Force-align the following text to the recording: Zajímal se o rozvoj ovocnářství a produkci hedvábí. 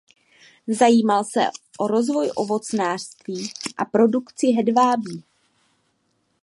Zajímal 0.69 1.23
se 1.23 1.43
o 1.79 1.87
rozvoj 1.87 2.31
ovocnářství 2.35 3.49
a 3.77 3.85
produkci 3.85 4.47
hedvábí. 4.47 5.23